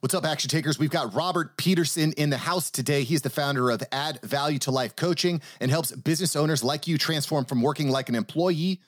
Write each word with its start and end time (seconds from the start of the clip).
What's 0.00 0.14
up, 0.14 0.24
action 0.24 0.48
takers? 0.48 0.78
We've 0.78 0.90
got 0.90 1.12
Robert 1.12 1.56
Peterson 1.56 2.12
in 2.12 2.30
the 2.30 2.38
house 2.38 2.70
today. 2.70 3.02
He's 3.02 3.22
the 3.22 3.30
founder 3.30 3.68
of 3.68 3.82
Add 3.90 4.20
Value 4.22 4.60
2 4.60 4.70
Life 4.70 4.94
Coaching 4.94 5.42
and 5.60 5.72
helps 5.72 5.90
business 5.90 6.36
owners 6.36 6.62
like 6.62 6.86
you 6.86 6.98
transform 6.98 7.44
from 7.46 7.62
working 7.62 7.90
like 7.90 8.08
an 8.08 8.14
employee 8.14 8.80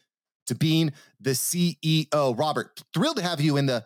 to 0.46 0.54
being 0.54 0.92
the 1.20 1.30
CEO. 1.30 2.38
Robert, 2.38 2.80
thrilled 2.94 3.16
to 3.16 3.24
have 3.24 3.40
you 3.40 3.56
in 3.56 3.66
the 3.66 3.84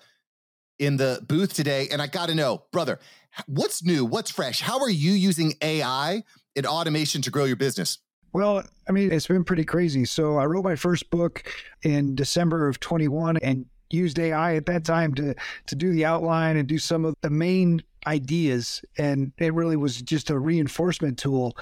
in 0.78 0.98
the 0.98 1.24
booth 1.26 1.54
today. 1.54 1.88
And 1.90 2.02
I 2.02 2.08
got 2.08 2.28
to 2.28 2.34
know, 2.34 2.64
brother, 2.72 2.98
what's 3.46 3.82
new? 3.82 4.04
What's 4.04 4.30
fresh? 4.30 4.60
How 4.60 4.80
are 4.80 4.90
you 4.90 5.12
using 5.12 5.54
AI 5.62 6.22
and 6.54 6.66
automation 6.66 7.22
to 7.22 7.30
grow 7.30 7.44
your 7.44 7.56
business? 7.56 8.00
Well, 8.34 8.64
I 8.86 8.92
mean, 8.92 9.10
it's 9.10 9.28
been 9.28 9.44
pretty 9.44 9.64
crazy. 9.64 10.04
So 10.04 10.36
I 10.36 10.44
wrote 10.44 10.64
my 10.64 10.76
first 10.76 11.08
book 11.08 11.50
in 11.82 12.16
December 12.16 12.68
of 12.68 12.80
21 12.80 13.38
and 13.38 13.64
used 13.94 14.18
AI 14.18 14.56
at 14.56 14.66
that 14.66 14.84
time 14.84 15.14
to 15.14 15.34
to 15.66 15.74
do 15.74 15.92
the 15.92 16.04
outline 16.04 16.56
and 16.56 16.68
do 16.68 16.78
some 16.78 17.04
of 17.04 17.14
the 17.20 17.30
main 17.30 17.82
ideas 18.06 18.82
and 18.98 19.32
it 19.38 19.54
really 19.54 19.76
was 19.76 20.02
just 20.02 20.30
a 20.30 20.38
reinforcement 20.38 21.18
tool. 21.18 21.56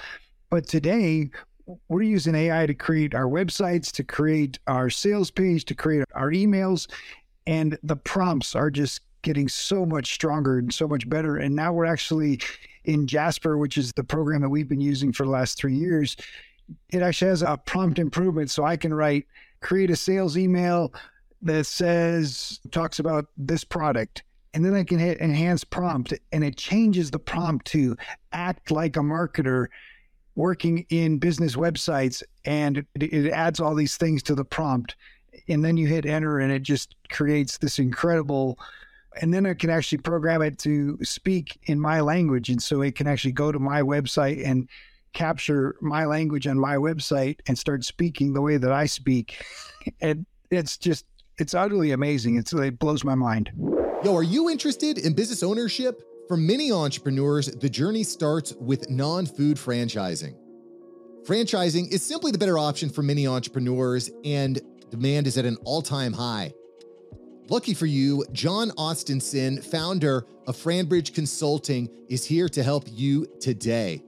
But 0.50 0.66
today 0.66 1.30
we're 1.88 2.02
using 2.02 2.34
AI 2.34 2.66
to 2.66 2.74
create 2.74 3.14
our 3.14 3.26
websites, 3.26 3.92
to 3.92 4.04
create 4.04 4.58
our 4.66 4.90
sales 4.90 5.30
page, 5.30 5.64
to 5.66 5.74
create 5.74 6.04
our 6.14 6.30
emails 6.30 6.90
and 7.46 7.78
the 7.82 7.96
prompts 7.96 8.54
are 8.54 8.70
just 8.70 9.00
getting 9.22 9.48
so 9.48 9.86
much 9.86 10.14
stronger 10.14 10.58
and 10.58 10.74
so 10.74 10.88
much 10.88 11.08
better 11.08 11.36
and 11.36 11.54
now 11.54 11.72
we're 11.72 11.84
actually 11.84 12.40
in 12.84 13.06
Jasper, 13.06 13.56
which 13.56 13.78
is 13.78 13.92
the 13.92 14.02
program 14.02 14.40
that 14.40 14.48
we've 14.48 14.68
been 14.68 14.80
using 14.80 15.12
for 15.12 15.24
the 15.24 15.30
last 15.30 15.58
3 15.58 15.74
years. 15.74 16.16
It 16.90 17.02
actually 17.02 17.28
has 17.28 17.42
a 17.42 17.56
prompt 17.56 18.00
improvement 18.00 18.50
so 18.50 18.64
I 18.64 18.76
can 18.76 18.92
write 18.92 19.26
create 19.60 19.90
a 19.90 19.96
sales 19.96 20.36
email 20.36 20.92
that 21.42 21.66
says, 21.66 22.60
talks 22.70 22.98
about 22.98 23.26
this 23.36 23.64
product. 23.64 24.22
And 24.54 24.64
then 24.64 24.74
I 24.74 24.84
can 24.84 24.98
hit 24.98 25.20
enhance 25.20 25.64
prompt 25.64 26.12
and 26.30 26.44
it 26.44 26.56
changes 26.56 27.10
the 27.10 27.18
prompt 27.18 27.66
to 27.68 27.96
act 28.32 28.70
like 28.70 28.96
a 28.96 29.00
marketer 29.00 29.68
working 30.34 30.86
in 30.90 31.18
business 31.18 31.56
websites. 31.56 32.22
And 32.44 32.84
it, 32.94 33.32
adds 33.32 33.60
all 33.60 33.74
these 33.74 33.96
things 33.96 34.22
to 34.24 34.34
the 34.34 34.44
prompt. 34.44 34.96
And 35.48 35.64
then 35.64 35.76
you 35.76 35.86
hit 35.86 36.04
enter 36.04 36.38
and 36.38 36.52
it 36.52 36.62
just 36.62 36.94
creates 37.08 37.58
this 37.58 37.78
incredible 37.78 38.58
and 39.20 39.32
then 39.32 39.46
I 39.46 39.54
can 39.54 39.70
actually 39.70 39.98
program 39.98 40.42
it 40.42 40.58
to 40.60 40.98
speak 41.02 41.58
in 41.64 41.78
my 41.78 42.00
language. 42.00 42.48
And 42.48 42.62
so 42.62 42.82
it 42.82 42.94
can 42.94 43.06
actually 43.06 43.32
go 43.32 43.52
to 43.52 43.58
my 43.58 43.82
website 43.82 44.44
and 44.46 44.68
capture 45.12 45.76
my 45.80 46.06
language 46.06 46.46
on 46.46 46.58
my 46.58 46.76
website 46.76 47.40
and 47.46 47.58
start 47.58 47.84
speaking 47.84 48.32
the 48.32 48.40
way 48.40 48.56
that 48.56 48.72
I 48.72 48.86
speak. 48.86 49.44
And 50.00 50.26
it's 50.52 50.78
just 50.78 51.06
it's 51.38 51.54
utterly 51.54 51.92
amazing. 51.92 52.36
It's, 52.36 52.52
it 52.52 52.78
blows 52.78 53.04
my 53.04 53.14
mind. 53.14 53.50
Yo, 54.04 54.14
are 54.14 54.22
you 54.22 54.50
interested 54.50 54.98
in 54.98 55.14
business 55.14 55.42
ownership? 55.42 56.02
For 56.28 56.36
many 56.36 56.72
entrepreneurs, 56.72 57.46
the 57.46 57.68
journey 57.68 58.04
starts 58.04 58.52
with 58.54 58.88
non 58.88 59.26
food 59.26 59.56
franchising. 59.56 60.34
Franchising 61.24 61.92
is 61.92 62.02
simply 62.02 62.32
the 62.32 62.38
better 62.38 62.58
option 62.58 62.90
for 62.90 63.02
many 63.02 63.26
entrepreneurs, 63.26 64.10
and 64.24 64.60
demand 64.90 65.26
is 65.26 65.38
at 65.38 65.44
an 65.44 65.56
all 65.64 65.82
time 65.82 66.12
high. 66.12 66.52
Lucky 67.48 67.74
for 67.74 67.86
you, 67.86 68.24
John 68.32 68.70
Austinson, 68.78 69.62
founder 69.62 70.26
of 70.46 70.56
Franbridge 70.56 71.12
Consulting, 71.14 71.88
is 72.08 72.24
here 72.24 72.48
to 72.48 72.62
help 72.62 72.84
you 72.88 73.26
today. 73.40 74.02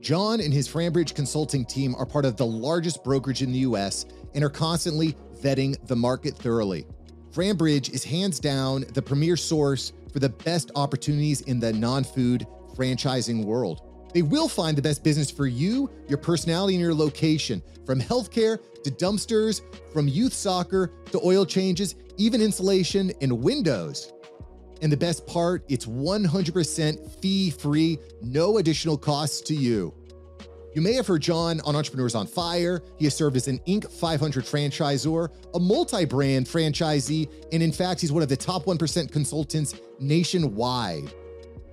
John 0.00 0.40
and 0.40 0.52
his 0.52 0.66
Franbridge 0.66 1.14
Consulting 1.14 1.66
team 1.66 1.94
are 1.96 2.06
part 2.06 2.24
of 2.24 2.36
the 2.36 2.46
largest 2.46 3.04
brokerage 3.04 3.42
in 3.42 3.52
the 3.52 3.58
US 3.58 4.06
and 4.34 4.42
are 4.42 4.50
constantly 4.50 5.14
vetting 5.42 5.76
the 5.86 5.96
market 5.96 6.36
thoroughly. 6.36 6.86
Franbridge 7.32 7.92
is 7.92 8.02
hands 8.04 8.40
down 8.40 8.84
the 8.94 9.02
premier 9.02 9.36
source 9.36 9.92
for 10.12 10.18
the 10.18 10.28
best 10.28 10.70
opportunities 10.74 11.42
in 11.42 11.60
the 11.60 11.72
non 11.72 12.04
food 12.04 12.46
franchising 12.74 13.44
world. 13.44 13.82
They 14.12 14.22
will 14.22 14.48
find 14.48 14.76
the 14.76 14.82
best 14.82 15.04
business 15.04 15.30
for 15.30 15.46
you, 15.46 15.88
your 16.08 16.18
personality, 16.18 16.74
and 16.74 16.82
your 16.82 16.94
location. 16.94 17.62
From 17.86 18.00
healthcare 18.00 18.58
to 18.82 18.90
dumpsters, 18.90 19.60
from 19.92 20.08
youth 20.08 20.32
soccer 20.32 20.92
to 21.12 21.20
oil 21.24 21.46
changes, 21.46 21.94
even 22.16 22.40
insulation 22.40 23.12
and 23.20 23.32
windows. 23.32 24.12
And 24.82 24.90
the 24.90 24.96
best 24.96 25.26
part, 25.26 25.64
it's 25.68 25.86
100% 25.86 27.10
fee 27.20 27.50
free, 27.50 27.98
no 28.22 28.58
additional 28.58 28.96
costs 28.96 29.40
to 29.42 29.54
you. 29.54 29.94
You 30.74 30.82
may 30.82 30.92
have 30.92 31.06
heard 31.06 31.22
John 31.22 31.60
on 31.62 31.74
Entrepreneurs 31.74 32.14
on 32.14 32.28
Fire. 32.28 32.82
He 32.96 33.06
has 33.06 33.14
served 33.14 33.36
as 33.36 33.48
an 33.48 33.58
Inc. 33.66 33.90
500 33.90 34.44
franchisor, 34.44 35.30
a 35.54 35.58
multi 35.58 36.04
brand 36.04 36.46
franchisee, 36.46 37.28
and 37.52 37.62
in 37.62 37.72
fact, 37.72 38.00
he's 38.00 38.12
one 38.12 38.22
of 38.22 38.28
the 38.28 38.36
top 38.36 38.66
1% 38.66 39.10
consultants 39.10 39.74
nationwide. 39.98 41.12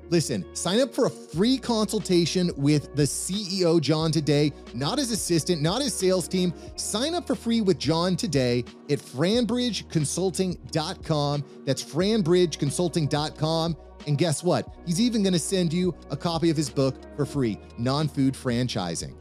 Listen, 0.10 0.46
sign 0.56 0.80
up 0.80 0.96
for 0.96 1.08
a 1.08 1.10
free 1.10 1.58
consultation 1.58 2.50
with 2.56 2.96
the 2.96 3.04
CEO, 3.04 3.82
John, 3.82 4.10
today, 4.12 4.54
not 4.74 4.98
his 4.98 5.12
assistant, 5.12 5.62
not 5.62 5.82
his 5.82 5.94
sales 5.94 6.30
team. 6.30 6.54
Sign 6.76 7.14
up 7.14 7.28
for 7.28 7.36
free 7.36 7.62
with 7.62 7.78
John 7.78 8.16
today 8.16 8.64
at 8.90 9.00
franbridgeconsulting.com. 9.00 11.44
That's 11.66 11.84
franbridgeconsulting.com. 11.84 13.78
And 14.08 14.18
guess 14.18 14.44
what? 14.44 14.74
He's 14.86 15.00
even 15.00 15.22
going 15.22 15.34
to 15.34 15.40
send 15.40 15.72
you 15.74 15.94
a 16.10 16.18
copy 16.18 16.50
of 16.50 16.58
his 16.58 16.70
book 16.70 16.96
for 17.16 17.26
free 17.26 17.60
Non 17.78 18.08
Food 18.08 18.34
Franchising. 18.34 19.16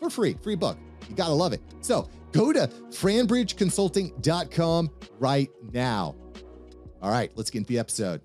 For 0.00 0.10
free, 0.10 0.36
free 0.42 0.56
book. 0.56 0.76
You 1.08 1.14
got 1.14 1.28
to 1.28 1.32
love 1.32 1.52
it. 1.52 1.60
So 1.80 2.08
go 2.32 2.52
to 2.52 2.66
franbridgeconsulting.com 2.66 4.90
right 5.18 5.50
now. 5.72 6.16
All 7.00 7.10
right, 7.10 7.30
let's 7.36 7.50
get 7.50 7.58
into 7.58 7.68
the 7.68 7.78
episode. 7.78 8.20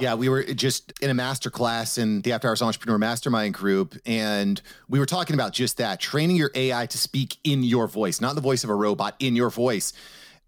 Yeah, 0.00 0.14
we 0.14 0.28
were 0.28 0.42
just 0.42 0.92
in 1.00 1.10
a 1.10 1.14
master 1.14 1.50
class 1.50 1.98
in 1.98 2.22
the 2.22 2.32
After 2.32 2.48
Hours 2.48 2.62
Entrepreneur 2.62 2.98
Mastermind 2.98 3.54
group, 3.54 3.94
and 4.04 4.60
we 4.88 4.98
were 4.98 5.06
talking 5.06 5.34
about 5.34 5.52
just 5.52 5.76
that 5.76 6.00
training 6.00 6.34
your 6.34 6.50
AI 6.54 6.86
to 6.86 6.98
speak 6.98 7.36
in 7.44 7.62
your 7.62 7.86
voice, 7.86 8.20
not 8.20 8.34
the 8.34 8.40
voice 8.40 8.64
of 8.64 8.70
a 8.70 8.74
robot, 8.74 9.14
in 9.20 9.36
your 9.36 9.50
voice. 9.50 9.92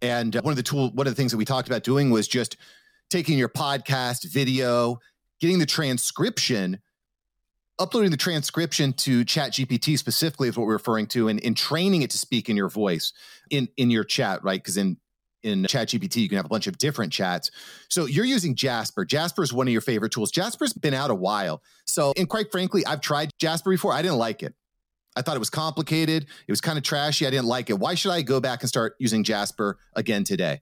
And 0.02 0.34
one 0.34 0.50
of 0.50 0.56
the 0.56 0.64
tool, 0.64 0.90
one 0.90 1.06
of 1.06 1.12
the 1.12 1.16
things 1.16 1.30
that 1.30 1.38
we 1.38 1.44
talked 1.44 1.68
about 1.68 1.84
doing 1.84 2.10
was 2.10 2.26
just 2.26 2.56
taking 3.16 3.38
your 3.38 3.48
podcast, 3.48 4.30
video, 4.30 4.98
getting 5.40 5.58
the 5.58 5.64
transcription, 5.64 6.78
uploading 7.78 8.10
the 8.10 8.16
transcription 8.18 8.92
to 8.92 9.24
Chat 9.24 9.52
GPT 9.52 9.96
specifically 9.96 10.48
is 10.48 10.56
what 10.58 10.66
we're 10.66 10.74
referring 10.74 11.06
to, 11.06 11.28
and, 11.28 11.42
and 11.42 11.56
training 11.56 12.02
it 12.02 12.10
to 12.10 12.18
speak 12.18 12.50
in 12.50 12.58
your 12.58 12.68
voice 12.68 13.14
in 13.48 13.68
in 13.78 13.90
your 13.90 14.04
chat, 14.04 14.44
right? 14.44 14.62
Because 14.62 14.76
in 14.76 14.98
in 15.42 15.62
ChatGPT, 15.62 16.16
you 16.16 16.28
can 16.28 16.36
have 16.36 16.44
a 16.44 16.50
bunch 16.50 16.66
of 16.66 16.76
different 16.76 17.10
chats. 17.10 17.50
So 17.88 18.04
you're 18.04 18.26
using 18.26 18.54
Jasper. 18.54 19.06
Jasper 19.06 19.42
is 19.42 19.50
one 19.50 19.66
of 19.66 19.72
your 19.72 19.80
favorite 19.80 20.12
tools. 20.12 20.30
Jasper's 20.30 20.74
been 20.74 20.92
out 20.92 21.10
a 21.10 21.14
while. 21.14 21.62
So, 21.86 22.12
and 22.18 22.28
quite 22.28 22.50
frankly, 22.50 22.84
I've 22.84 23.00
tried 23.00 23.30
Jasper 23.38 23.70
before. 23.70 23.94
I 23.94 24.02
didn't 24.02 24.18
like 24.18 24.42
it. 24.42 24.54
I 25.14 25.22
thought 25.22 25.36
it 25.36 25.38
was 25.38 25.48
complicated. 25.48 26.26
It 26.46 26.52
was 26.52 26.60
kind 26.60 26.76
of 26.76 26.84
trashy. 26.84 27.26
I 27.26 27.30
didn't 27.30 27.46
like 27.46 27.70
it. 27.70 27.78
Why 27.78 27.94
should 27.94 28.10
I 28.10 28.20
go 28.20 28.40
back 28.40 28.60
and 28.62 28.68
start 28.68 28.94
using 28.98 29.24
Jasper 29.24 29.78
again 29.94 30.24
today? 30.24 30.60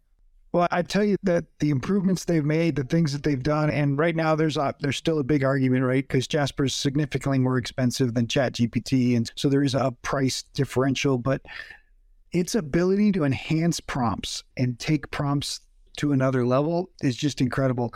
Well, 0.54 0.68
I 0.70 0.82
tell 0.82 1.02
you 1.02 1.16
that 1.24 1.46
the 1.58 1.70
improvements 1.70 2.26
they've 2.26 2.44
made, 2.44 2.76
the 2.76 2.84
things 2.84 3.12
that 3.12 3.24
they've 3.24 3.42
done, 3.42 3.70
and 3.70 3.98
right 3.98 4.14
now 4.14 4.36
there's 4.36 4.56
a, 4.56 4.72
there's 4.78 4.96
still 4.96 5.18
a 5.18 5.24
big 5.24 5.42
argument, 5.42 5.82
right? 5.82 6.06
Because 6.06 6.28
Jasper 6.28 6.66
is 6.66 6.74
significantly 6.76 7.40
more 7.40 7.58
expensive 7.58 8.14
than 8.14 8.28
ChatGPT, 8.28 9.16
and 9.16 9.28
so 9.34 9.48
there 9.48 9.64
is 9.64 9.74
a 9.74 9.90
price 10.02 10.44
differential. 10.54 11.18
But 11.18 11.42
its 12.30 12.54
ability 12.54 13.10
to 13.12 13.24
enhance 13.24 13.80
prompts 13.80 14.44
and 14.56 14.78
take 14.78 15.10
prompts 15.10 15.58
to 15.96 16.12
another 16.12 16.46
level 16.46 16.88
is 17.02 17.16
just 17.16 17.40
incredible. 17.40 17.92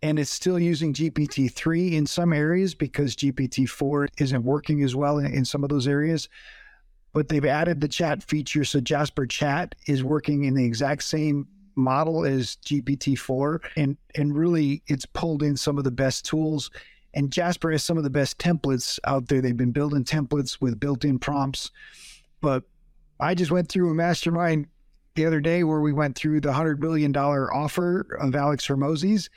And 0.00 0.18
it's 0.18 0.30
still 0.30 0.58
using 0.58 0.94
GPT 0.94 1.52
three 1.52 1.96
in 1.96 2.06
some 2.06 2.32
areas 2.32 2.74
because 2.74 3.14
GPT 3.14 3.68
four 3.68 4.08
isn't 4.16 4.42
working 4.42 4.82
as 4.84 4.96
well 4.96 5.18
in, 5.18 5.26
in 5.34 5.44
some 5.44 5.64
of 5.64 5.68
those 5.68 5.86
areas 5.86 6.30
but 7.12 7.28
they've 7.28 7.44
added 7.44 7.80
the 7.80 7.88
chat 7.88 8.22
feature. 8.22 8.64
So 8.64 8.80
Jasper 8.80 9.26
Chat 9.26 9.74
is 9.88 10.04
working 10.04 10.44
in 10.44 10.54
the 10.54 10.64
exact 10.64 11.02
same 11.02 11.48
model 11.76 12.24
is 12.24 12.58
GPT-4 12.64 13.60
and 13.76 13.96
and 14.14 14.36
really 14.36 14.82
it's 14.86 15.06
pulled 15.06 15.42
in 15.42 15.56
some 15.56 15.78
of 15.78 15.84
the 15.84 15.90
best 15.90 16.24
tools 16.24 16.70
and 17.14 17.32
Jasper 17.32 17.72
has 17.72 17.82
some 17.82 17.96
of 17.96 18.04
the 18.04 18.10
best 18.10 18.38
templates 18.38 18.98
out 19.04 19.28
there. 19.28 19.40
They've 19.40 19.56
been 19.56 19.72
building 19.72 20.04
templates 20.04 20.60
with 20.60 20.78
built-in 20.78 21.18
prompts. 21.18 21.70
But 22.40 22.64
I 23.18 23.34
just 23.34 23.50
went 23.50 23.68
through 23.68 23.90
a 23.90 23.94
mastermind 23.94 24.66
the 25.14 25.26
other 25.26 25.40
day 25.40 25.64
where 25.64 25.80
we 25.80 25.92
went 25.92 26.16
through 26.16 26.40
the 26.40 26.52
$100 26.52 26.80
billion 26.80 27.14
offer 27.16 28.16
of 28.20 28.34
Alex 28.34 28.66
Hormozi's 28.66 29.28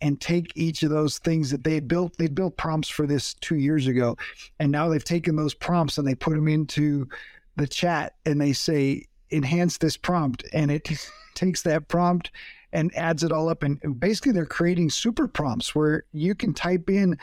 and 0.00 0.20
take 0.20 0.52
each 0.56 0.82
of 0.82 0.90
those 0.90 1.18
things 1.18 1.50
that 1.50 1.64
they 1.64 1.74
had 1.74 1.88
built. 1.88 2.16
They 2.16 2.28
built 2.28 2.56
prompts 2.56 2.88
for 2.88 3.06
this 3.06 3.34
two 3.34 3.56
years 3.56 3.86
ago. 3.86 4.16
And 4.58 4.72
now 4.72 4.88
they've 4.88 5.04
taken 5.04 5.36
those 5.36 5.54
prompts 5.54 5.98
and 5.98 6.06
they 6.06 6.14
put 6.14 6.34
them 6.34 6.48
into 6.48 7.08
the 7.56 7.66
chat 7.66 8.14
and 8.24 8.40
they 8.40 8.52
say, 8.52 9.06
enhance 9.30 9.78
this 9.78 9.96
prompt. 9.96 10.44
And 10.52 10.70
it 10.70 10.88
takes 11.34 11.62
that 11.62 11.88
prompt 11.88 12.30
and 12.72 12.94
adds 12.96 13.22
it 13.22 13.32
all 13.32 13.48
up. 13.48 13.62
And 13.62 13.80
basically, 13.98 14.32
they're 14.32 14.46
creating 14.46 14.90
super 14.90 15.28
prompts 15.28 15.74
where 15.74 16.04
you 16.12 16.34
can 16.34 16.54
type 16.54 16.90
in, 16.90 17.18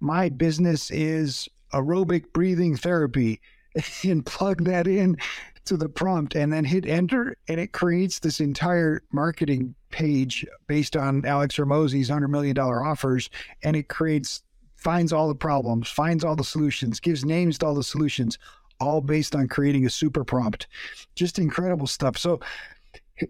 my 0.00 0.28
business 0.28 0.90
is 0.90 1.48
aerobic 1.72 2.32
breathing 2.32 2.76
therapy 2.76 3.40
and 4.04 4.24
plug 4.24 4.64
that 4.64 4.86
in 4.86 5.16
to 5.66 5.76
the 5.76 5.88
prompt 5.88 6.34
and 6.34 6.52
then 6.52 6.64
hit 6.64 6.86
enter, 6.86 7.36
and 7.48 7.60
it 7.60 7.72
creates 7.72 8.20
this 8.20 8.40
entire 8.40 9.02
marketing 9.12 9.74
page 9.90 10.46
based 10.66 10.96
on 10.96 11.24
Alex 11.24 11.56
Hormozi's 11.56 12.08
$100 12.08 12.30
million 12.30 12.56
offers. 12.58 13.28
And 13.62 13.76
it 13.76 13.88
creates, 13.88 14.42
finds 14.76 15.12
all 15.12 15.28
the 15.28 15.34
problems, 15.34 15.88
finds 15.88 16.24
all 16.24 16.36
the 16.36 16.44
solutions, 16.44 17.00
gives 17.00 17.24
names 17.24 17.58
to 17.58 17.66
all 17.66 17.74
the 17.74 17.82
solutions, 17.82 18.38
all 18.80 19.00
based 19.00 19.34
on 19.34 19.48
creating 19.48 19.86
a 19.86 19.90
super 19.90 20.24
prompt. 20.24 20.66
Just 21.14 21.38
incredible 21.38 21.86
stuff. 21.86 22.18
So, 22.18 22.40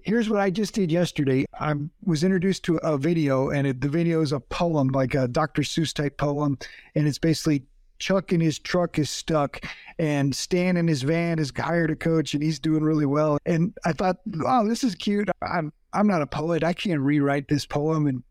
Here's 0.02 0.28
what 0.28 0.40
I 0.40 0.50
just 0.50 0.74
did 0.74 0.90
yesterday. 0.90 1.44
I 1.60 1.72
was 2.04 2.24
introduced 2.24 2.64
to 2.64 2.76
a 2.78 2.98
video, 2.98 3.50
and 3.50 3.68
it, 3.68 3.80
the 3.80 3.88
video 3.88 4.20
is 4.20 4.32
a 4.32 4.40
poem, 4.40 4.88
like 4.88 5.14
a 5.14 5.28
Dr. 5.28 5.62
Seuss 5.62 5.94
type 5.94 6.16
poem. 6.16 6.58
And 6.96 7.06
it's 7.06 7.18
basically 7.18 7.62
Chuck 7.98 8.32
in 8.32 8.40
his 8.40 8.58
truck 8.58 8.98
is 8.98 9.10
stuck, 9.10 9.64
and 9.98 10.34
Stan 10.34 10.76
in 10.76 10.88
his 10.88 11.02
van 11.02 11.38
has 11.38 11.52
hired 11.56 11.90
a 11.90 11.96
coach, 11.96 12.34
and 12.34 12.42
he's 12.42 12.58
doing 12.58 12.82
really 12.82 13.06
well. 13.06 13.38
And 13.46 13.76
I 13.84 13.92
thought, 13.92 14.18
oh, 14.44 14.66
this 14.66 14.84
is 14.84 14.94
cute. 14.94 15.30
I'm 15.42 15.72
I'm 15.92 16.06
not 16.06 16.22
a 16.22 16.26
poet. 16.26 16.62
I 16.62 16.72
can't 16.72 17.00
rewrite 17.00 17.48
this 17.48 17.64
poem. 17.64 18.06
And 18.06 18.22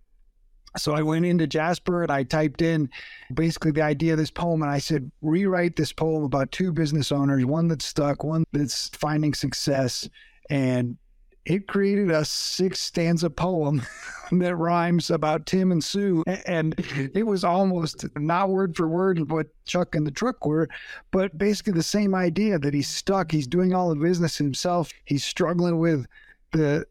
so 0.78 0.94
I 0.94 1.02
went 1.02 1.26
into 1.26 1.48
Jasper 1.48 2.04
and 2.04 2.12
I 2.12 2.24
typed 2.24 2.62
in 2.62 2.90
basically 3.34 3.72
the 3.72 3.82
idea 3.82 4.14
of 4.14 4.20
this 4.20 4.32
poem, 4.32 4.62
and 4.62 4.72
I 4.72 4.80
said, 4.80 5.12
rewrite 5.22 5.76
this 5.76 5.92
poem 5.92 6.24
about 6.24 6.52
two 6.52 6.72
business 6.72 7.12
owners, 7.12 7.46
one 7.46 7.68
that's 7.68 7.86
stuck, 7.86 8.24
one 8.24 8.46
that's 8.52 8.90
finding 8.90 9.34
success, 9.34 10.10
and 10.50 10.98
it 11.46 11.68
created 11.68 12.10
a 12.10 12.26
six 12.26 12.80
stanza 12.80 13.30
poem 13.30 13.82
that 14.32 14.56
rhymes 14.56 15.12
about 15.12 15.46
Tim 15.46 15.72
and 15.72 15.84
Sue. 15.84 16.24
And 16.46 16.74
it 17.14 17.26
was 17.26 17.44
almost 17.44 18.06
not 18.18 18.50
word 18.50 18.76
for 18.76 18.88
word 18.88 19.30
what 19.30 19.48
Chuck 19.66 19.96
and 19.96 20.06
the 20.06 20.12
truck 20.12 20.46
were, 20.46 20.68
but 21.12 21.38
basically 21.38 21.74
the 21.74 21.84
same 21.84 22.16
idea 22.16 22.58
that 22.58 22.74
he's 22.74 22.90
stuck. 22.90 23.32
He's 23.32 23.48
doing 23.48 23.74
all 23.74 23.90
the 23.90 23.96
business 23.96 24.38
himself. 24.38 24.92
He's 25.06 25.24
struggling 25.24 25.78
with 25.78 26.08
the 26.52 26.86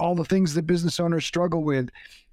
all 0.00 0.16
the 0.16 0.24
things 0.24 0.54
that 0.54 0.66
business 0.66 0.98
owners 0.98 1.24
struggle 1.24 1.62
with 1.62 1.88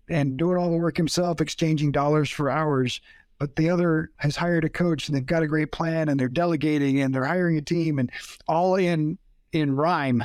and 0.09 0.37
doing 0.37 0.57
all 0.57 0.71
the 0.71 0.77
work 0.77 0.97
himself, 0.97 1.41
exchanging 1.41 1.91
dollars 1.91 2.29
for 2.29 2.49
hours. 2.49 3.01
But 3.37 3.55
the 3.55 3.69
other 3.69 4.11
has 4.17 4.35
hired 4.35 4.65
a 4.65 4.69
coach 4.69 5.07
and 5.07 5.15
they've 5.15 5.25
got 5.25 5.43
a 5.43 5.47
great 5.47 5.71
plan 5.71 6.09
and 6.09 6.19
they're 6.19 6.27
delegating 6.27 7.01
and 7.01 7.13
they're 7.13 7.25
hiring 7.25 7.57
a 7.57 7.61
team 7.61 7.99
and 7.99 8.11
all 8.47 8.75
in 8.75 9.17
in 9.53 9.75
rhyme. 9.75 10.23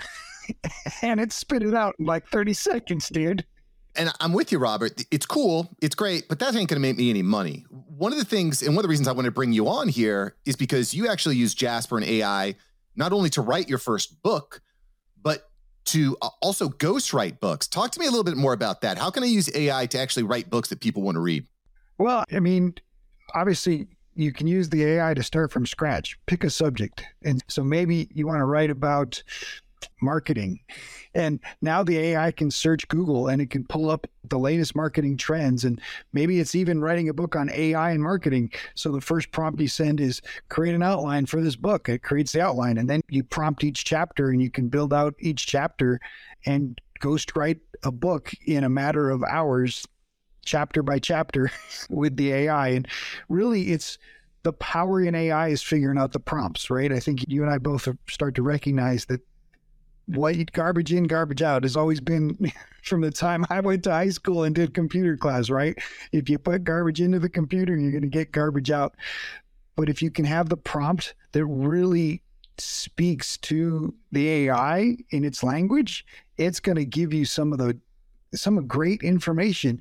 and 1.03 1.21
it 1.21 1.33
spit 1.33 1.63
it 1.63 1.75
out 1.75 1.95
in 1.99 2.07
like 2.07 2.27
30 2.29 2.53
seconds, 2.53 3.09
dude. 3.09 3.45
And 3.97 4.13
I'm 4.21 4.33
with 4.33 4.51
you, 4.51 4.59
Robert. 4.59 5.05
It's 5.13 5.27
cool. 5.27 5.71
It's 5.81 5.95
great, 5.95 6.29
but 6.29 6.41
that 6.41 6.57
ain't 6.57 6.69
going 6.69 6.77
to 6.77 6.81
make 6.81 6.97
me 6.97 7.11
any 7.11 7.23
money. 7.23 7.65
One 7.71 8.13
of 8.13 8.19
the 8.19 8.25
things, 8.25 8.61
and 8.61 8.75
one 8.75 8.79
of 8.79 8.83
the 8.83 8.89
reasons 8.89 9.07
I 9.07 9.13
want 9.13 9.27
to 9.27 9.31
bring 9.31 9.53
you 9.53 9.69
on 9.69 9.89
here 9.89 10.35
is 10.45 10.57
because 10.57 10.93
you 10.95 11.09
actually 11.09 11.37
use 11.37 11.55
Jasper 11.55 11.97
and 11.97 12.05
AI 12.05 12.57
not 12.97 13.13
only 13.13 13.31
to 13.31 13.41
write 13.41 13.69
your 13.69 13.79
first 13.79 14.21
book, 14.23 14.61
but 15.23 15.49
to 15.87 16.17
uh, 16.23 16.31
also 16.41 16.69
ghostwrite 16.69 17.41
books. 17.41 17.67
Talk 17.67 17.91
to 17.93 18.01
me 18.01 18.07
a 18.07 18.11
little 18.11 18.25
bit 18.25 18.37
more 18.37 18.53
about 18.53 18.81
that. 18.83 18.99
How 18.99 19.11
can 19.11 19.23
I 19.23 19.27
use 19.27 19.55
AI 19.55 19.87
to 19.87 19.99
actually 19.99 20.25
write 20.25 20.51
books 20.51 20.69
that 20.69 20.81
people 20.81 21.03
want 21.03 21.17
to 21.17 21.21
read? 21.21 21.47
Well, 21.99 22.25
I 22.33 22.41
mean, 22.41 22.75
obviously, 23.35 23.89
you 24.15 24.33
can 24.33 24.47
use 24.47 24.69
the 24.69 24.85
AI 24.85 25.15
to 25.15 25.23
start 25.23 25.53
from 25.53 25.67
scratch. 25.67 26.19
Pick 26.27 26.45
a 26.45 26.51
subject. 26.51 27.05
And 27.23 27.43
so 27.49 27.63
maybe 27.63 28.09
you 28.15 28.27
want 28.27 28.41
to 28.41 28.45
write 28.45 28.71
about 28.71 29.23
marketing. 30.01 30.61
And 31.15 31.41
now 31.61 31.83
the 31.83 31.99
AI 31.99 32.31
can 32.33 32.51
search 32.51 32.89
Google 32.89 33.29
and 33.29 33.41
it 33.41 33.51
can 33.51 33.65
pull 33.65 33.91
up 33.91 34.07
the 34.29 34.39
latest 34.39 34.75
marketing 34.75 35.17
trends. 35.17 35.65
And 35.65 35.81
maybe 36.13 36.41
it's 36.41 36.55
even 36.55 36.81
writing 36.81 37.09
a 37.09 37.15
book 37.15 37.37
on 37.37 37.51
AI 37.51 37.91
and 37.91 38.03
marketing. 38.03 38.53
So 38.75 38.91
the 38.91 39.01
first 39.01 39.31
prompt 39.31 39.61
you 39.61 39.69
send 39.69 40.01
is 40.01 40.23
create 40.49 40.75
an 40.75 40.83
outline 40.83 41.27
for 41.27 41.41
this 41.41 41.57
book. 41.57 41.89
It 41.89 42.03
creates 42.03 42.33
the 42.33 42.41
outline. 42.41 42.79
And 42.79 42.89
then 42.89 43.01
you 43.09 43.23
prompt 43.23 43.65
each 43.65 43.85
chapter 43.85 44.31
and 44.31 44.43
you 44.43 44.51
can 44.51 44.69
build 44.69 44.93
out 44.93 45.15
each 45.19 45.47
chapter 45.47 46.01
and 46.47 46.81
ghost 47.01 47.37
write 47.37 47.59
a 47.83 47.93
book 47.93 48.33
in 48.47 48.65
a 48.65 48.69
matter 48.69 49.11
of 49.11 49.23
hours, 49.23 49.87
chapter 50.45 50.83
by 50.83 50.99
chapter 50.99 51.51
with 51.91 52.17
the 52.17 52.33
AI. 52.33 52.69
And 52.69 52.89
really, 53.29 53.73
it's 53.73 53.99
the 54.45 54.53
power 54.53 55.01
in 55.03 55.15
AI 55.15 55.49
is 55.49 55.63
figuring 55.63 55.99
out 55.99 56.13
the 56.13 56.21
prompts, 56.21 56.71
right? 56.71 56.93
I 56.93 57.01
think 57.01 57.25
you 57.29 57.43
and 57.43 57.51
I 57.51 57.59
both 57.59 57.89
start 58.09 58.35
to 58.37 58.43
recognize 58.43 59.07
that 59.07 59.21
white 60.07 60.53
garbage 60.53 60.93
in, 60.93 61.05
garbage 61.05 61.43
out 61.43 61.63
has 61.63 61.77
always 61.77 62.01
been 62.01 62.37
from 62.83 63.01
the 63.01 63.11
time 63.11 63.45
I 63.51 63.61
went 63.61 63.85
to 63.85 63.91
high 63.91 64.11
school 64.11 64.45
and 64.45 64.55
did 64.55 64.75
computer 64.75 65.17
class, 65.17 65.51
right? 65.51 65.77
If 66.13 66.29
you 66.29 66.39
put 66.39 66.65
garbage 66.65 67.01
into 67.01 67.19
the 67.19 67.29
computer, 67.29 67.77
you're 67.77 67.93
going 67.93 68.03
to 68.03 68.09
get 68.09 68.33
garbage 68.33 68.71
out. 68.71 68.95
But 69.77 69.89
if 69.89 70.03
you 70.03 70.11
can 70.11 70.25
have 70.25 70.49
the 70.49 70.57
prompt 70.57 71.15
that 71.33 71.45
really 71.47 72.23
speaks 72.59 73.37
to 73.39 73.93
the 74.13 74.29
AI 74.29 74.97
in 75.11 75.25
its 75.25 75.43
language, 75.43 76.07
it's 76.39 76.61
going 76.61 76.77
to 76.77 76.85
give 76.85 77.13
you 77.13 77.25
some 77.25 77.53
of 77.53 77.59
the 77.59 77.79
some 78.35 78.67
great 78.67 79.03
information 79.03 79.81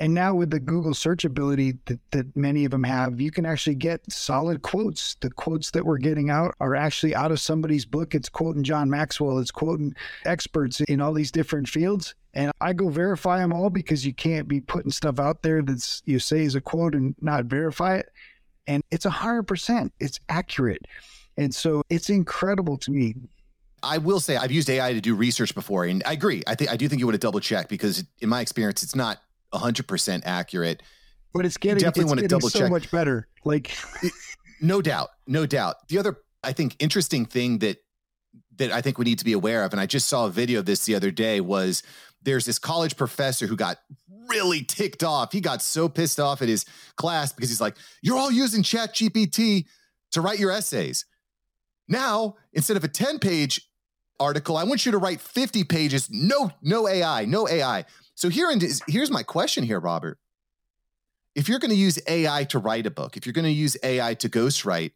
and 0.00 0.12
now 0.12 0.34
with 0.34 0.50
the 0.50 0.58
Google 0.58 0.92
search 0.92 1.24
ability 1.24 1.78
that, 1.86 2.00
that 2.10 2.36
many 2.36 2.64
of 2.64 2.72
them 2.72 2.82
have, 2.82 3.20
you 3.20 3.30
can 3.30 3.46
actually 3.46 3.76
get 3.76 4.00
solid 4.12 4.62
quotes. 4.62 5.14
The 5.20 5.30
quotes 5.30 5.70
that 5.70 5.86
we're 5.86 5.98
getting 5.98 6.30
out 6.30 6.54
are 6.60 6.74
actually 6.74 7.14
out 7.14 7.30
of 7.30 7.38
somebody's 7.38 7.84
book. 7.84 8.14
It's 8.14 8.28
quoting 8.28 8.64
John 8.64 8.90
Maxwell, 8.90 9.38
it's 9.38 9.52
quoting 9.52 9.94
experts 10.24 10.80
in 10.80 11.00
all 11.00 11.12
these 11.12 11.30
different 11.30 11.68
fields. 11.68 12.14
And 12.34 12.50
I 12.60 12.72
go 12.72 12.88
verify 12.88 13.38
them 13.38 13.52
all 13.52 13.70
because 13.70 14.04
you 14.04 14.12
can't 14.12 14.48
be 14.48 14.60
putting 14.60 14.90
stuff 14.90 15.20
out 15.20 15.42
there 15.42 15.62
that's 15.62 16.02
you 16.04 16.18
say 16.18 16.42
is 16.42 16.56
a 16.56 16.60
quote 16.60 16.94
and 16.94 17.14
not 17.20 17.44
verify 17.44 17.96
it. 17.96 18.10
And 18.66 18.82
it's 18.90 19.06
a 19.06 19.10
hundred 19.10 19.44
percent. 19.44 19.92
It's 20.00 20.18
accurate. 20.28 20.86
And 21.36 21.54
so 21.54 21.82
it's 21.90 22.10
incredible 22.10 22.76
to 22.78 22.90
me 22.90 23.14
I 23.84 23.98
will 23.98 24.18
say 24.18 24.36
I've 24.36 24.50
used 24.50 24.70
AI 24.70 24.94
to 24.94 25.00
do 25.00 25.14
research 25.14 25.54
before, 25.54 25.84
and 25.84 26.02
I 26.06 26.12
agree. 26.12 26.42
I 26.46 26.54
think 26.54 26.70
I 26.70 26.76
do 26.76 26.88
think 26.88 27.00
you 27.00 27.06
want 27.06 27.14
to 27.14 27.18
double 27.18 27.40
check 27.40 27.68
because, 27.68 28.02
in 28.20 28.28
my 28.28 28.40
experience, 28.40 28.82
it's 28.82 28.94
not 28.94 29.18
100% 29.54 30.22
accurate. 30.24 30.82
But 31.32 31.46
it's 31.46 31.56
getting, 31.56 31.78
definitely 31.78 32.02
it's 32.02 32.08
want 32.10 32.20
to 32.20 32.28
double 32.28 32.48
so 32.48 32.60
check. 32.60 32.70
much 32.70 32.90
better. 32.90 33.28
Like, 33.44 33.72
no 34.60 34.80
doubt, 34.80 35.10
no 35.26 35.46
doubt. 35.46 35.88
The 35.88 35.98
other, 35.98 36.18
I 36.42 36.52
think, 36.52 36.76
interesting 36.78 37.26
thing 37.26 37.58
that 37.58 37.78
that 38.56 38.70
I 38.70 38.80
think 38.80 38.98
we 38.98 39.04
need 39.04 39.18
to 39.18 39.24
be 39.24 39.32
aware 39.32 39.64
of, 39.64 39.72
and 39.72 39.80
I 39.80 39.86
just 39.86 40.08
saw 40.08 40.26
a 40.26 40.30
video 40.30 40.60
of 40.60 40.66
this 40.66 40.84
the 40.84 40.94
other 40.94 41.10
day, 41.10 41.40
was 41.40 41.82
there's 42.22 42.44
this 42.44 42.58
college 42.58 42.96
professor 42.96 43.46
who 43.46 43.56
got 43.56 43.78
really 44.28 44.62
ticked 44.62 45.02
off. 45.02 45.32
He 45.32 45.40
got 45.40 45.60
so 45.60 45.88
pissed 45.88 46.20
off 46.20 46.40
at 46.40 46.48
his 46.48 46.64
class 46.96 47.32
because 47.32 47.50
he's 47.50 47.60
like, 47.60 47.76
"You're 48.02 48.16
all 48.16 48.30
using 48.30 48.62
Chat 48.62 48.94
GPT 48.94 49.66
to 50.12 50.20
write 50.20 50.38
your 50.38 50.52
essays." 50.52 51.04
Now, 51.88 52.36
instead 52.52 52.76
of 52.76 52.84
a 52.84 52.88
10 52.88 53.18
page 53.18 53.60
article, 54.18 54.56
I 54.56 54.64
want 54.64 54.86
you 54.86 54.92
to 54.92 54.98
write 54.98 55.20
50 55.20 55.64
pages. 55.64 56.08
No, 56.10 56.52
no 56.62 56.88
AI, 56.88 57.24
no 57.24 57.48
AI. 57.48 57.84
So 58.14 58.28
here 58.28 58.50
is, 58.50 58.80
here's 58.86 59.10
my 59.10 59.22
question 59.22 59.64
here, 59.64 59.80
Robert. 59.80 60.18
If 61.34 61.48
you're 61.48 61.58
going 61.58 61.70
to 61.70 61.76
use 61.76 61.98
AI 62.06 62.44
to 62.44 62.58
write 62.58 62.86
a 62.86 62.90
book, 62.90 63.16
if 63.16 63.26
you're 63.26 63.32
going 63.32 63.44
to 63.44 63.50
use 63.50 63.76
AI 63.82 64.14
to 64.14 64.28
ghostwrite, 64.28 64.92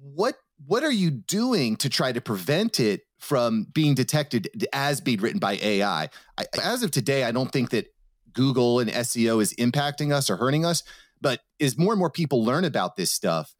what 0.00 0.36
what 0.66 0.82
are 0.82 0.92
you 0.92 1.10
doing 1.10 1.76
to 1.76 1.88
try 1.88 2.10
to 2.10 2.20
prevent 2.20 2.80
it 2.80 3.02
from 3.18 3.66
being 3.72 3.94
detected 3.94 4.66
as 4.72 5.00
being 5.00 5.20
written 5.20 5.38
by 5.38 5.58
AI? 5.62 6.08
I, 6.36 6.44
as 6.62 6.82
of 6.82 6.90
today, 6.90 7.24
I 7.24 7.30
don't 7.30 7.52
think 7.52 7.70
that 7.70 7.94
Google 8.32 8.80
and 8.80 8.90
SEO 8.90 9.40
is 9.40 9.54
impacting 9.54 10.12
us 10.12 10.28
or 10.28 10.36
hurting 10.36 10.64
us, 10.64 10.82
but 11.20 11.40
as 11.60 11.78
more 11.78 11.92
and 11.92 11.98
more 11.98 12.10
people 12.10 12.44
learn 12.44 12.64
about 12.64 12.96
this 12.96 13.10
stuff, 13.10 13.54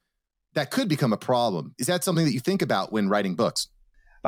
that 0.54 0.70
could 0.70 0.88
become 0.88 1.12
a 1.12 1.16
problem. 1.16 1.74
Is 1.78 1.86
that 1.86 2.02
something 2.02 2.24
that 2.24 2.32
you 2.32 2.40
think 2.40 2.62
about 2.62 2.92
when 2.92 3.08
writing 3.08 3.34
books? 3.34 3.68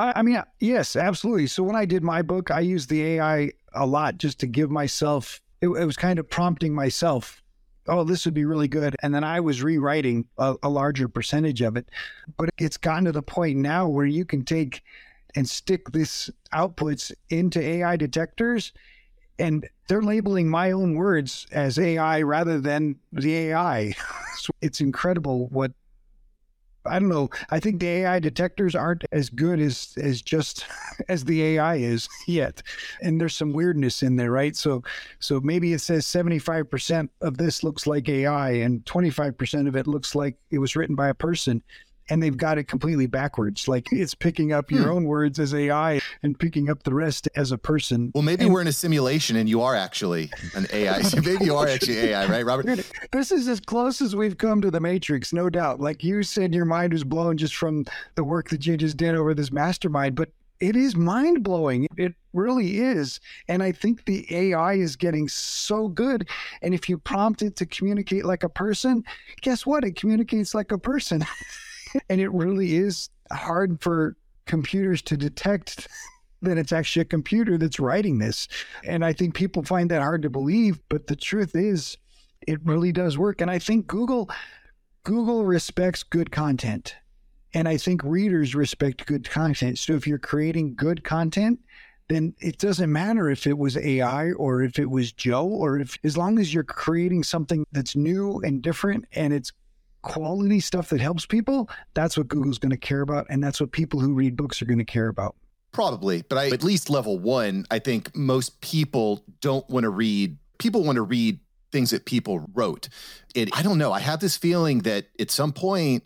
I 0.01 0.21
mean, 0.21 0.41
yes, 0.59 0.95
absolutely. 0.95 1.47
So 1.47 1.63
when 1.63 1.75
I 1.75 1.85
did 1.85 2.03
my 2.03 2.21
book, 2.21 2.51
I 2.51 2.61
used 2.61 2.89
the 2.89 3.03
AI 3.03 3.51
a 3.73 3.85
lot 3.85 4.17
just 4.17 4.39
to 4.39 4.47
give 4.47 4.71
myself, 4.71 5.41
it, 5.61 5.67
it 5.67 5.85
was 5.85 5.97
kind 5.97 6.19
of 6.19 6.29
prompting 6.29 6.73
myself, 6.73 7.41
oh, 7.87 8.03
this 8.03 8.25
would 8.25 8.33
be 8.33 8.45
really 8.45 8.67
good. 8.67 8.95
And 9.01 9.13
then 9.13 9.23
I 9.23 9.39
was 9.39 9.61
rewriting 9.61 10.25
a, 10.37 10.55
a 10.63 10.69
larger 10.69 11.07
percentage 11.07 11.61
of 11.61 11.77
it. 11.77 11.89
But 12.37 12.49
it's 12.57 12.77
gotten 12.77 13.05
to 13.05 13.11
the 13.11 13.21
point 13.21 13.57
now 13.57 13.87
where 13.87 14.05
you 14.05 14.25
can 14.25 14.43
take 14.43 14.83
and 15.35 15.47
stick 15.47 15.91
this 15.91 16.29
outputs 16.53 17.11
into 17.29 17.61
AI 17.61 17.95
detectors 17.95 18.73
and 19.39 19.67
they're 19.87 20.01
labeling 20.01 20.49
my 20.49 20.71
own 20.71 20.95
words 20.95 21.47
as 21.51 21.79
AI 21.79 22.21
rather 22.21 22.59
than 22.59 22.97
the 23.11 23.35
AI. 23.35 23.93
so 24.37 24.51
it's 24.61 24.81
incredible 24.81 25.47
what 25.47 25.71
I 26.85 26.99
don't 26.99 27.09
know. 27.09 27.29
I 27.49 27.59
think 27.59 27.79
the 27.79 27.87
AI 27.87 28.19
detectors 28.19 28.75
aren't 28.75 29.03
as 29.11 29.29
good 29.29 29.59
as 29.59 29.93
as 30.01 30.21
just 30.21 30.65
as 31.09 31.25
the 31.25 31.43
AI 31.43 31.75
is 31.75 32.07
yet, 32.27 32.61
and 33.01 33.19
there's 33.19 33.35
some 33.35 33.53
weirdness 33.53 34.03
in 34.03 34.15
there, 34.15 34.31
right? 34.31 34.55
So, 34.55 34.83
so 35.19 35.39
maybe 35.41 35.73
it 35.73 35.81
says 35.81 36.05
75% 36.05 37.09
of 37.21 37.37
this 37.37 37.63
looks 37.63 37.85
like 37.87 38.09
AI, 38.09 38.51
and 38.51 38.83
25% 38.85 39.67
of 39.67 39.75
it 39.75 39.87
looks 39.87 40.15
like 40.15 40.37
it 40.49 40.59
was 40.59 40.75
written 40.75 40.95
by 40.95 41.09
a 41.09 41.13
person, 41.13 41.61
and 42.11 42.21
they've 42.21 42.35
got 42.35 42.57
it 42.57 42.65
completely 42.65 43.07
backwards. 43.07 43.69
Like 43.69 43.87
it's 43.89 44.13
picking 44.13 44.51
up 44.51 44.69
your 44.69 44.83
hmm. 44.83 44.89
own 44.89 45.03
words 45.05 45.39
as 45.39 45.53
AI 45.53 46.01
and 46.21 46.37
picking 46.37 46.69
up 46.69 46.83
the 46.83 46.93
rest 46.93 47.29
as 47.37 47.53
a 47.53 47.57
person. 47.57 48.11
Well, 48.13 48.21
maybe 48.21 48.43
and, 48.43 48.53
we're 48.53 48.59
in 48.59 48.67
a 48.67 48.73
simulation 48.73 49.37
and 49.37 49.47
you 49.47 49.61
are 49.61 49.75
actually 49.75 50.29
an 50.53 50.67
AI. 50.73 51.01
Maybe 51.25 51.45
you 51.45 51.55
are 51.55 51.67
actually 51.67 51.99
AI, 51.99 52.25
right, 52.27 52.45
Robert? 52.45 52.85
This 53.11 53.31
is 53.31 53.47
as 53.47 53.61
close 53.61 54.01
as 54.01 54.13
we've 54.13 54.37
come 54.37 54.59
to 54.61 54.69
the 54.69 54.81
Matrix, 54.81 55.31
no 55.31 55.49
doubt. 55.49 55.79
Like 55.79 56.03
you 56.03 56.21
said, 56.21 56.53
your 56.53 56.65
mind 56.65 56.91
was 56.91 57.05
blown 57.05 57.37
just 57.37 57.55
from 57.55 57.85
the 58.15 58.25
work 58.25 58.49
that 58.49 58.65
you 58.65 58.75
just 58.75 58.97
did 58.97 59.15
over 59.15 59.33
this 59.33 59.51
mastermind, 59.51 60.15
but 60.15 60.29
it 60.59 60.75
is 60.75 60.97
mind 60.97 61.43
blowing. 61.43 61.87
It 61.95 62.13
really 62.33 62.79
is. 62.79 63.21
And 63.47 63.63
I 63.63 63.71
think 63.71 64.03
the 64.03 64.27
AI 64.29 64.73
is 64.73 64.97
getting 64.97 65.29
so 65.29 65.87
good. 65.87 66.27
And 66.61 66.73
if 66.73 66.89
you 66.89 66.97
prompt 66.97 67.41
it 67.41 67.55
to 67.55 67.65
communicate 67.65 68.25
like 68.25 68.43
a 68.43 68.49
person, 68.49 69.05
guess 69.41 69.65
what? 69.65 69.85
It 69.85 69.95
communicates 69.95 70.53
like 70.53 70.73
a 70.73 70.77
person. 70.77 71.25
and 72.09 72.21
it 72.21 72.31
really 72.31 72.75
is 72.75 73.09
hard 73.31 73.81
for 73.81 74.15
computers 74.45 75.01
to 75.03 75.17
detect 75.17 75.87
that 76.41 76.57
it's 76.57 76.71
actually 76.71 77.01
a 77.01 77.05
computer 77.05 77.57
that's 77.57 77.79
writing 77.79 78.17
this. 78.17 78.47
And 78.83 79.05
I 79.05 79.13
think 79.13 79.35
people 79.35 79.63
find 79.63 79.91
that 79.91 80.01
hard 80.01 80.23
to 80.23 80.29
believe, 80.29 80.79
but 80.89 81.07
the 81.07 81.15
truth 81.15 81.55
is 81.55 81.97
it 82.47 82.59
really 82.65 82.91
does 82.91 83.17
work. 83.17 83.41
And 83.41 83.51
I 83.51 83.59
think 83.59 83.87
Google 83.87 84.29
Google 85.03 85.45
respects 85.45 86.03
good 86.03 86.31
content. 86.31 86.95
And 87.53 87.67
I 87.67 87.77
think 87.77 88.03
readers 88.03 88.55
respect 88.55 89.05
good 89.05 89.29
content. 89.29 89.77
So 89.79 89.93
if 89.93 90.07
you're 90.07 90.19
creating 90.19 90.75
good 90.75 91.03
content, 91.03 91.59
then 92.07 92.33
it 92.39 92.57
doesn't 92.57 92.91
matter 92.91 93.29
if 93.29 93.47
it 93.47 93.57
was 93.57 93.77
AI 93.77 94.31
or 94.33 94.61
if 94.61 94.77
it 94.77 94.89
was 94.89 95.11
Joe 95.11 95.47
or 95.47 95.79
if, 95.79 95.97
as 96.03 96.17
long 96.17 96.39
as 96.39 96.53
you're 96.53 96.63
creating 96.63 97.23
something 97.23 97.65
that's 97.71 97.95
new 97.95 98.39
and 98.43 98.61
different 98.61 99.05
and 99.13 99.33
it's 99.33 99.51
quality 100.01 100.59
stuff 100.59 100.89
that 100.89 101.01
helps 101.01 101.25
people, 101.25 101.69
that's 101.93 102.17
what 102.17 102.27
Google's 102.27 102.57
going 102.57 102.71
to 102.71 102.77
care 102.77 103.01
about. 103.01 103.27
And 103.29 103.43
that's 103.43 103.59
what 103.59 103.71
people 103.71 103.99
who 103.99 104.13
read 104.13 104.35
books 104.35 104.61
are 104.61 104.65
going 104.65 104.79
to 104.79 104.85
care 104.85 105.07
about. 105.07 105.35
Probably. 105.71 106.23
But 106.27 106.37
I, 106.37 106.49
at 106.49 106.63
least 106.63 106.89
level 106.89 107.17
one, 107.17 107.65
I 107.71 107.79
think 107.79 108.15
most 108.15 108.61
people 108.61 109.23
don't 109.39 109.67
want 109.69 109.85
to 109.85 109.89
read, 109.89 110.37
people 110.57 110.83
want 110.83 110.97
to 110.97 111.03
read 111.03 111.39
things 111.71 111.91
that 111.91 112.05
people 112.05 112.45
wrote. 112.53 112.89
It, 113.33 113.49
I 113.57 113.61
don't 113.61 113.77
know. 113.77 113.93
I 113.93 113.99
have 113.99 114.19
this 114.19 114.35
feeling 114.35 114.79
that 114.79 115.05
at 115.19 115.31
some 115.31 115.53
point, 115.53 116.03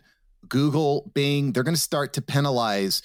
Google, 0.48 1.10
Bing, 1.12 1.52
they're 1.52 1.64
going 1.64 1.74
to 1.74 1.80
start 1.80 2.12
to 2.14 2.22
penalize 2.22 3.02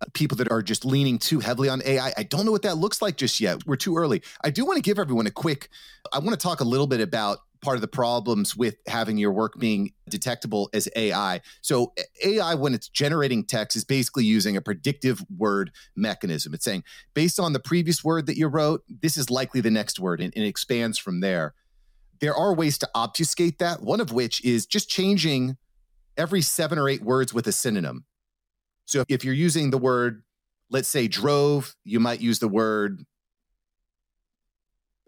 uh, 0.00 0.06
people 0.12 0.36
that 0.36 0.50
are 0.52 0.62
just 0.62 0.84
leaning 0.84 1.18
too 1.18 1.40
heavily 1.40 1.68
on 1.68 1.82
AI. 1.84 2.12
I 2.16 2.22
don't 2.22 2.46
know 2.46 2.52
what 2.52 2.62
that 2.62 2.76
looks 2.76 3.02
like 3.02 3.16
just 3.16 3.40
yet. 3.40 3.66
We're 3.66 3.76
too 3.76 3.96
early. 3.96 4.22
I 4.44 4.50
do 4.50 4.64
want 4.64 4.76
to 4.76 4.82
give 4.82 4.98
everyone 4.98 5.26
a 5.26 5.32
quick, 5.32 5.68
I 6.12 6.20
want 6.20 6.30
to 6.30 6.36
talk 6.36 6.60
a 6.60 6.64
little 6.64 6.86
bit 6.86 7.00
about 7.00 7.38
part 7.66 7.76
of 7.76 7.80
the 7.80 7.88
problems 7.88 8.56
with 8.56 8.76
having 8.86 9.18
your 9.18 9.32
work 9.32 9.58
being 9.58 9.92
detectable 10.08 10.70
as 10.72 10.88
AI. 10.94 11.40
So, 11.62 11.92
AI, 12.24 12.54
when 12.54 12.74
it's 12.74 12.88
generating 12.88 13.44
text, 13.44 13.76
is 13.76 13.82
basically 13.84 14.24
using 14.24 14.56
a 14.56 14.60
predictive 14.60 15.20
word 15.36 15.72
mechanism. 15.96 16.54
It's 16.54 16.64
saying, 16.64 16.84
based 17.12 17.40
on 17.40 17.54
the 17.54 17.58
previous 17.58 18.04
word 18.04 18.26
that 18.26 18.36
you 18.36 18.46
wrote, 18.46 18.84
this 19.02 19.16
is 19.16 19.30
likely 19.30 19.60
the 19.60 19.72
next 19.72 19.98
word, 19.98 20.20
and, 20.20 20.32
and 20.36 20.44
it 20.44 20.48
expands 20.48 20.96
from 20.96 21.18
there. 21.22 21.54
There 22.20 22.36
are 22.36 22.54
ways 22.54 22.78
to 22.78 22.88
obfuscate 22.94 23.58
that, 23.58 23.82
one 23.82 24.00
of 24.00 24.12
which 24.12 24.44
is 24.44 24.64
just 24.64 24.88
changing 24.88 25.56
every 26.16 26.42
seven 26.42 26.78
or 26.78 26.88
eight 26.88 27.02
words 27.02 27.34
with 27.34 27.48
a 27.48 27.52
synonym. 27.52 28.04
So 28.84 29.02
if 29.08 29.24
you're 29.24 29.34
using 29.34 29.72
the 29.72 29.78
word, 29.78 30.22
let's 30.70 30.88
say 30.88 31.08
drove, 31.08 31.74
you 31.82 31.98
might 31.98 32.20
use 32.20 32.38
the 32.38 32.46
word, 32.46 33.04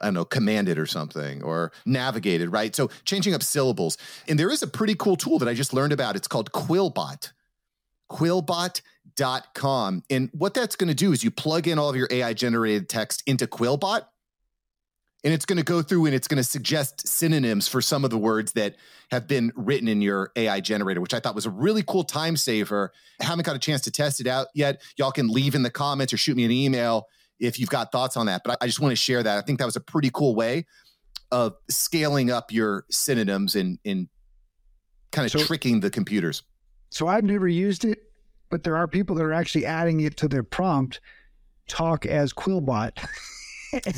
I 0.00 0.06
don't 0.06 0.14
know, 0.14 0.24
commanded 0.24 0.78
or 0.78 0.86
something, 0.86 1.42
or 1.42 1.72
navigated, 1.86 2.52
right? 2.52 2.74
So 2.74 2.90
changing 3.04 3.34
up 3.34 3.42
syllables. 3.42 3.98
And 4.26 4.38
there 4.38 4.50
is 4.50 4.62
a 4.62 4.66
pretty 4.66 4.94
cool 4.94 5.16
tool 5.16 5.38
that 5.38 5.48
I 5.48 5.54
just 5.54 5.72
learned 5.72 5.92
about. 5.92 6.16
It's 6.16 6.28
called 6.28 6.52
Quillbot. 6.52 7.32
Quillbot.com. 8.10 10.02
And 10.08 10.30
what 10.32 10.54
that's 10.54 10.76
going 10.76 10.88
to 10.88 10.94
do 10.94 11.12
is 11.12 11.22
you 11.22 11.30
plug 11.30 11.68
in 11.68 11.78
all 11.78 11.90
of 11.90 11.96
your 11.96 12.08
AI 12.10 12.32
generated 12.32 12.88
text 12.88 13.22
into 13.26 13.46
Quillbot 13.46 14.04
and 15.24 15.34
it's 15.34 15.44
going 15.44 15.56
to 15.56 15.64
go 15.64 15.82
through 15.82 16.06
and 16.06 16.14
it's 16.14 16.28
going 16.28 16.36
to 16.36 16.44
suggest 16.44 17.06
synonyms 17.06 17.66
for 17.66 17.80
some 17.80 18.04
of 18.04 18.10
the 18.10 18.18
words 18.18 18.52
that 18.52 18.76
have 19.10 19.26
been 19.26 19.52
written 19.56 19.88
in 19.88 20.00
your 20.00 20.30
AI 20.36 20.60
generator, 20.60 21.00
which 21.00 21.14
I 21.14 21.20
thought 21.20 21.34
was 21.34 21.46
a 21.46 21.50
really 21.50 21.82
cool 21.82 22.04
time 22.04 22.36
saver. 22.36 22.92
I 23.20 23.24
haven't 23.24 23.44
got 23.44 23.56
a 23.56 23.58
chance 23.58 23.80
to 23.82 23.90
test 23.90 24.20
it 24.20 24.26
out 24.26 24.48
yet. 24.54 24.80
Y'all 24.96 25.10
can 25.10 25.28
leave 25.28 25.54
in 25.54 25.62
the 25.62 25.70
comments 25.70 26.12
or 26.12 26.16
shoot 26.16 26.36
me 26.36 26.44
an 26.44 26.50
email 26.50 27.08
if 27.40 27.58
you've 27.58 27.70
got 27.70 27.92
thoughts 27.92 28.16
on 28.16 28.26
that. 28.26 28.42
But 28.44 28.52
I, 28.52 28.64
I 28.64 28.66
just 28.66 28.80
want 28.80 28.92
to 28.92 28.96
share 28.96 29.22
that. 29.22 29.38
I 29.38 29.42
think 29.42 29.58
that 29.58 29.64
was 29.64 29.76
a 29.76 29.80
pretty 29.80 30.10
cool 30.12 30.34
way 30.34 30.66
of 31.30 31.54
scaling 31.68 32.30
up 32.30 32.52
your 32.52 32.84
synonyms 32.90 33.54
and, 33.54 33.78
and 33.84 34.08
kind 35.12 35.26
of 35.26 35.32
so, 35.32 35.46
tricking 35.46 35.80
the 35.80 35.90
computers. 35.90 36.42
So 36.90 37.06
I've 37.06 37.24
never 37.24 37.48
used 37.48 37.84
it, 37.84 38.10
but 38.50 38.62
there 38.62 38.76
are 38.76 38.88
people 38.88 39.16
that 39.16 39.24
are 39.24 39.32
actually 39.32 39.66
adding 39.66 40.00
it 40.00 40.16
to 40.18 40.28
their 40.28 40.42
prompt 40.42 41.00
talk 41.68 42.06
as 42.06 42.32
Quillbot. 42.32 42.92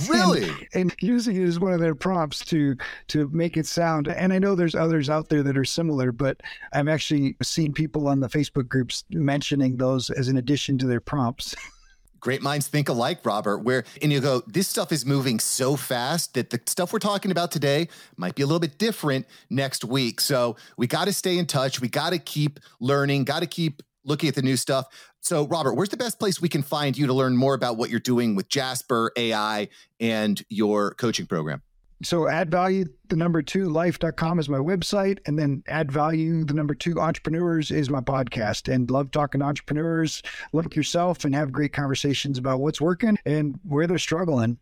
Really? 0.09 0.49
and, 0.49 0.67
and, 0.75 0.97
using 1.01 1.37
it 1.37 1.47
as 1.47 1.61
one 1.61 1.73
of 1.73 1.79
their 1.79 1.95
prompts 1.95 2.45
to 2.47 2.77
to 3.07 3.29
make 3.29 3.57
it 3.57 3.67
sound. 3.67 4.09
And 4.09 4.33
I 4.33 4.41
know 4.41 4.57
there's 4.57 4.75
others 4.75 5.09
out 5.09 5.29
there 5.29 5.45
that 5.45 5.57
are 5.57 5.65
similar, 5.65 6.11
but 6.11 6.41
I've 6.73 6.89
actually 6.89 7.37
seen 7.41 7.73
people 7.73 8.09
on 8.09 8.19
the 8.19 8.29
Facebook 8.29 8.69
groups 8.69 9.05
mentioning 9.11 9.77
those 9.77 10.11
as 10.11 10.27
an 10.27 10.39
addition 10.39 10.77
to 10.79 10.89
their 10.89 11.01
prompts. 11.01 11.55
Great 12.21 12.43
minds 12.43 12.69
think 12.69 12.89
alike, 12.89 13.21
Robert. 13.25 13.59
Where 13.59 13.85
and 14.03 14.13
you 14.13 14.21
go, 14.21 14.43
this 14.47 14.69
stuff 14.69 14.93
is 14.93 15.07
moving 15.07 15.39
so 15.39 15.77
fast 15.77 16.35
that 16.35 16.51
the 16.51 16.61
stuff 16.67 16.93
we're 16.93 16.99
talking 16.99 17.31
about 17.31 17.51
today 17.51 17.89
might 18.17 18.35
be 18.35 18.43
a 18.43 18.47
little 18.47 18.61
bit 18.61 18.79
different 18.79 19.27
next 19.49 19.85
week. 19.85 20.21
So 20.21 20.57
we 20.77 20.87
got 20.87 21.07
to 21.07 21.13
stay 21.13 21.39
in 21.39 21.47
touch. 21.47 21.81
We 21.81 21.89
got 21.89 22.11
to 22.11 22.19
keep 22.19 22.61
learning. 22.79 23.25
Got 23.25 23.41
to 23.41 23.47
keep 23.47 23.83
looking 24.05 24.29
at 24.29 24.35
the 24.35 24.43
new 24.43 24.57
stuff. 24.57 24.87
So, 25.21 25.47
Robert, 25.47 25.75
where's 25.75 25.91
the 25.91 25.97
best 25.97 26.19
place 26.19 26.41
we 26.41 26.49
can 26.49 26.63
find 26.63 26.97
you 26.97 27.07
to 27.07 27.13
learn 27.13 27.37
more 27.37 27.55
about 27.55 27.77
what 27.77 27.91
you're 27.91 28.01
doing 28.01 28.35
with 28.35 28.49
Jasper 28.49 29.13
AI 29.17 29.69
and 29.99 30.43
your 30.49 30.93
coaching 30.95 31.27
program? 31.27 31.63
So, 32.03 32.29
add 32.29 32.51
value, 32.51 32.87
the 33.09 33.17
number 33.17 33.43
two, 33.43 33.69
life.com 33.69 34.39
is 34.39 34.49
my 34.49 34.59
website. 34.59 35.19
And 35.27 35.39
then 35.39 35.63
add 35.69 35.93
value, 35.93 36.45
the 36.45 36.55
number 36.55 36.75
two, 36.75 36.99
entrepreneurs 36.99 37.71
is 37.71 37.91
my 37.91 38.01
podcast. 38.01 38.73
And 38.73 38.91
love 38.91 39.11
talking 39.11 39.41
to 39.41 39.47
entrepreneurs, 39.47 40.23
look 40.53 40.75
yourself 40.75 41.25
and 41.25 41.35
have 41.35 41.53
great 41.53 41.73
conversations 41.73 42.39
about 42.39 42.61
what's 42.61 42.81
working 42.81 43.19
and 43.27 43.59
where 43.65 43.87
they're 43.87 43.99
struggling. 43.99 44.59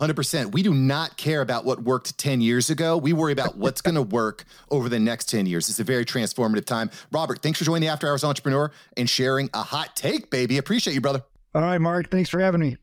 100%. 0.00 0.52
We 0.52 0.62
do 0.62 0.74
not 0.74 1.16
care 1.16 1.40
about 1.40 1.64
what 1.64 1.82
worked 1.82 2.18
10 2.18 2.40
years 2.40 2.68
ago. 2.68 2.96
We 2.98 3.12
worry 3.12 3.32
about 3.32 3.56
what's 3.56 3.80
going 3.80 3.94
to 3.96 4.02
work 4.02 4.44
over 4.70 4.88
the 4.88 4.98
next 4.98 5.28
10 5.28 5.46
years. 5.46 5.68
It's 5.68 5.80
a 5.80 5.84
very 5.84 6.04
transformative 6.04 6.66
time. 6.66 6.90
Robert, 7.10 7.42
thanks 7.42 7.58
for 7.58 7.64
joining 7.64 7.82
the 7.82 7.88
After 7.88 8.06
Hours 8.08 8.22
Entrepreneur 8.22 8.70
and 8.96 9.08
sharing 9.08 9.48
a 9.54 9.62
hot 9.62 9.96
take, 9.96 10.30
baby. 10.30 10.58
Appreciate 10.58 10.94
you, 10.94 11.00
brother. 11.00 11.22
All 11.54 11.62
right, 11.62 11.78
Mark. 11.78 12.10
Thanks 12.10 12.28
for 12.28 12.40
having 12.40 12.60
me. 12.60 12.76